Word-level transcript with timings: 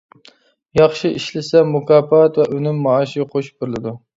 ياخشى 0.79 1.11
ئىشلىسە 1.19 1.63
مۇكاپات 1.75 2.41
ۋە 2.43 2.49
ئۈنۈم 2.57 2.83
مائاشى 2.89 3.29
قوشۇپ 3.37 3.65
بېرىلىدۇ. 3.65 3.99